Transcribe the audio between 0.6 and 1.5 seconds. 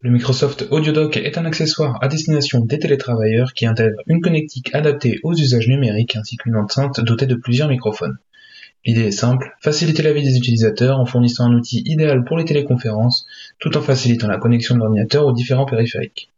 AudioDock est un